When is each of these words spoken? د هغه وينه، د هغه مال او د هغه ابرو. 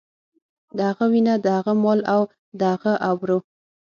د 0.77 0.79
هغه 0.89 1.05
وينه، 1.11 1.33
د 1.43 1.47
هغه 1.57 1.73
مال 1.83 1.99
او 2.13 2.21
د 2.59 2.61
هغه 2.73 2.93
ابرو. 3.11 3.39